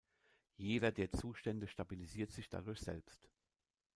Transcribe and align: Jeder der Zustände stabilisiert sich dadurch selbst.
Jeder 0.57 0.91
der 0.91 1.11
Zustände 1.11 1.67
stabilisiert 1.67 2.31
sich 2.31 2.49
dadurch 2.49 2.79
selbst. 2.79 3.29